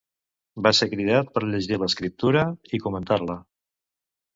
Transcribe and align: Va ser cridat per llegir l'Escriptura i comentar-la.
Va 0.67 0.71
ser 0.77 0.87
cridat 0.93 1.29
per 1.37 1.45
llegir 1.51 1.79
l'Escriptura 1.85 2.49
i 2.79 2.85
comentar-la. 2.89 3.41